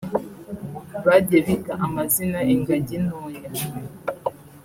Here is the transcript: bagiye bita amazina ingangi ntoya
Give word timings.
bagiye 1.05 1.39
bita 1.47 1.73
amazina 1.85 2.39
ingangi 2.53 2.95
ntoya 3.03 3.45